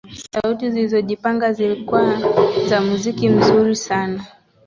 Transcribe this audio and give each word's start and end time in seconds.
sauti 0.31 0.71
zilizojipanga 0.71 1.53
zilikuwa 1.53 2.21
za 2.69 2.81
muziki 2.81 3.29
mzuri 3.29 3.75
sana 3.75 4.25